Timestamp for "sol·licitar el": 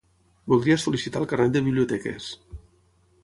0.83-1.29